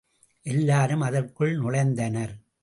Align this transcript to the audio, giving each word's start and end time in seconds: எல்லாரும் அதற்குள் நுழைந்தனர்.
எல்லாரும் 0.45 1.01
அதற்குள் 1.01 1.53
நுழைந்தனர். 1.59 2.33